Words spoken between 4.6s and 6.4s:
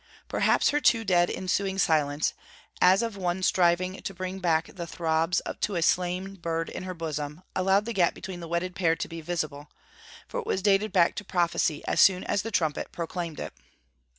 the throbs to a slain